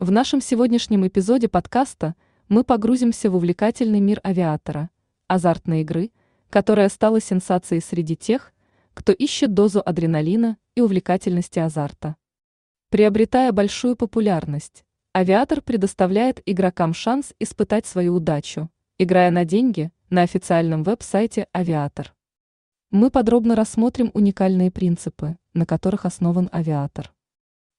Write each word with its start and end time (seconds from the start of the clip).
В 0.00 0.12
нашем 0.12 0.40
сегодняшнем 0.40 1.08
эпизоде 1.08 1.48
подкаста 1.48 2.14
мы 2.48 2.62
погрузимся 2.62 3.32
в 3.32 3.34
увлекательный 3.34 3.98
мир 3.98 4.20
авиатора, 4.24 4.90
азартной 5.26 5.80
игры, 5.80 6.12
которая 6.50 6.88
стала 6.88 7.20
сенсацией 7.20 7.82
среди 7.82 8.14
тех, 8.14 8.52
кто 8.94 9.10
ищет 9.10 9.54
дозу 9.54 9.82
адреналина 9.84 10.56
и 10.76 10.82
увлекательности 10.82 11.58
азарта. 11.58 12.14
Приобретая 12.90 13.50
большую 13.50 13.96
популярность, 13.96 14.84
авиатор 15.16 15.62
предоставляет 15.62 16.40
игрокам 16.46 16.94
шанс 16.94 17.34
испытать 17.40 17.84
свою 17.84 18.14
удачу, 18.14 18.70
играя 18.98 19.32
на 19.32 19.44
деньги 19.44 19.90
на 20.10 20.22
официальном 20.22 20.84
веб-сайте 20.84 21.48
«Авиатор». 21.52 22.14
Мы 22.92 23.10
подробно 23.10 23.56
рассмотрим 23.56 24.12
уникальные 24.14 24.70
принципы, 24.70 25.38
на 25.54 25.66
которых 25.66 26.04
основан 26.06 26.48
авиатор. 26.52 27.12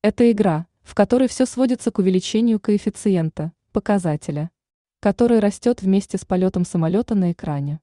Это 0.00 0.30
игра, 0.30 0.68
в 0.84 0.94
которой 0.94 1.26
все 1.26 1.46
сводится 1.46 1.90
к 1.90 1.98
увеличению 1.98 2.60
коэффициента, 2.60 3.50
показателя, 3.72 4.52
который 5.00 5.40
растет 5.40 5.82
вместе 5.82 6.16
с 6.16 6.24
полетом 6.24 6.64
самолета 6.64 7.16
на 7.16 7.32
экране. 7.32 7.80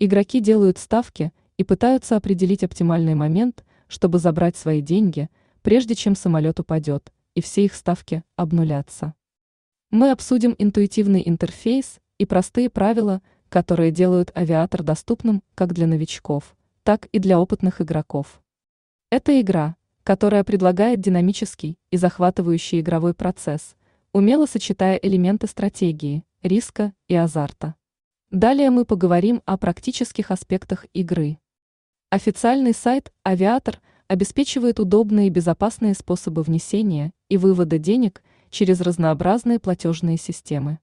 Игроки 0.00 0.40
делают 0.40 0.78
ставки 0.78 1.32
и 1.56 1.62
пытаются 1.62 2.16
определить 2.16 2.64
оптимальный 2.64 3.14
момент, 3.14 3.64
чтобы 3.86 4.18
забрать 4.18 4.56
свои 4.56 4.80
деньги, 4.80 5.30
прежде 5.62 5.94
чем 5.94 6.16
самолет 6.16 6.58
упадет, 6.58 7.12
и 7.36 7.40
все 7.40 7.64
их 7.64 7.74
ставки 7.74 8.24
обнулятся. 8.34 9.14
Мы 9.92 10.10
обсудим 10.10 10.56
интуитивный 10.58 11.22
интерфейс 11.24 12.00
и 12.18 12.26
простые 12.26 12.68
правила– 12.68 13.22
которые 13.54 13.92
делают 13.92 14.32
авиатор 14.36 14.82
доступным 14.82 15.40
как 15.54 15.74
для 15.74 15.86
новичков, 15.86 16.56
так 16.82 17.06
и 17.12 17.20
для 17.20 17.38
опытных 17.38 17.80
игроков. 17.80 18.42
Это 19.10 19.40
игра, 19.40 19.76
которая 20.04 20.44
предлагает 20.44 21.00
динамический 21.00 21.78
и 21.90 21.96
захватывающий 21.96 22.80
игровой 22.80 23.14
процесс, 23.14 23.74
умело 24.12 24.44
сочетая 24.44 24.96
элементы 24.96 25.46
стратегии, 25.46 26.24
риска 26.42 26.92
и 27.08 27.14
азарта. 27.14 27.74
Далее 28.30 28.68
мы 28.70 28.84
поговорим 28.84 29.42
о 29.46 29.56
практических 29.56 30.30
аспектах 30.30 30.84
игры. 30.92 31.38
Официальный 32.10 32.74
сайт 32.74 33.12
«Авиатор» 33.26 33.80
обеспечивает 34.06 34.78
удобные 34.78 35.28
и 35.28 35.30
безопасные 35.30 35.94
способы 35.94 36.42
внесения 36.42 37.12
и 37.30 37.38
вывода 37.38 37.78
денег 37.78 38.22
через 38.50 38.82
разнообразные 38.82 39.58
платежные 39.58 40.18
системы. 40.18 40.80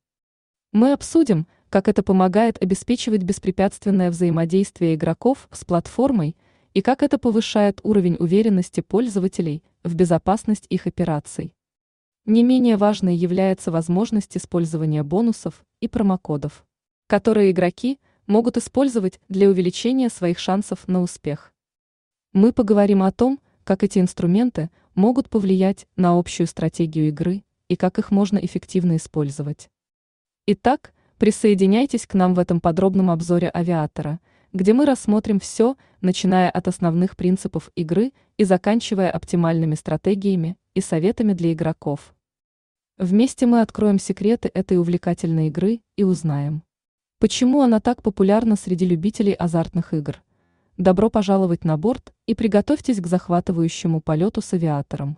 Мы 0.73 0.93
обсудим, 0.93 1.45
как 1.69 1.87
это 1.87 2.01
помогает 2.01 2.61
обеспечивать 2.61 3.21
беспрепятственное 3.21 4.09
взаимодействие 4.09 4.95
игроков 4.95 5.47
с 5.51 5.63
платформой 5.63 6.35
и 6.73 6.81
как 6.81 7.03
это 7.03 7.17
повышает 7.17 7.79
уровень 7.83 8.15
уверенности 8.19 8.81
пользователей 8.81 9.63
в 9.83 9.95
безопасность 9.95 10.65
их 10.69 10.87
операций. 10.87 11.55
Не 12.25 12.43
менее 12.43 12.77
важной 12.77 13.15
является 13.15 13.71
возможность 13.71 14.37
использования 14.37 15.03
бонусов 15.03 15.65
и 15.79 15.87
промокодов, 15.87 16.65
которые 17.07 17.51
игроки 17.51 17.99
могут 18.27 18.57
использовать 18.57 19.19
для 19.27 19.49
увеличения 19.49 20.09
своих 20.09 20.39
шансов 20.39 20.87
на 20.87 21.01
успех. 21.01 21.53
Мы 22.33 22.53
поговорим 22.53 23.03
о 23.03 23.11
том, 23.11 23.39
как 23.63 23.83
эти 23.83 23.99
инструменты 23.99 24.69
могут 24.95 25.29
повлиять 25.29 25.87
на 25.95 26.17
общую 26.17 26.47
стратегию 26.47 27.07
игры 27.07 27.43
и 27.67 27.75
как 27.75 27.99
их 27.99 28.11
можно 28.11 28.37
эффективно 28.37 28.97
использовать. 28.97 29.69
Итак, 30.45 30.93
Присоединяйтесь 31.21 32.07
к 32.07 32.15
нам 32.15 32.33
в 32.33 32.39
этом 32.39 32.59
подробном 32.59 33.11
обзоре 33.11 33.51
авиатора, 33.53 34.19
где 34.53 34.73
мы 34.73 34.85
рассмотрим 34.85 35.39
все, 35.39 35.77
начиная 36.01 36.49
от 36.49 36.67
основных 36.67 37.15
принципов 37.15 37.71
игры 37.75 38.11
и 38.37 38.43
заканчивая 38.43 39.09
оптимальными 39.09 39.75
стратегиями 39.75 40.57
и 40.73 40.81
советами 40.81 41.33
для 41.33 41.53
игроков. 41.53 42.13
Вместе 42.97 43.45
мы 43.45 43.61
откроем 43.61 43.97
секреты 43.97 44.51
этой 44.53 44.77
увлекательной 44.77 45.47
игры 45.47 45.81
и 45.95 46.03
узнаем, 46.03 46.63
почему 47.19 47.61
она 47.61 47.79
так 47.79 48.03
популярна 48.03 48.55
среди 48.55 48.85
любителей 48.85 49.33
азартных 49.33 49.93
игр. 49.93 50.21
Добро 50.77 51.09
пожаловать 51.09 51.63
на 51.63 51.77
борт 51.77 52.13
и 52.25 52.35
приготовьтесь 52.35 52.99
к 52.99 53.07
захватывающему 53.07 54.01
полету 54.01 54.41
с 54.41 54.53
авиатором. 54.53 55.17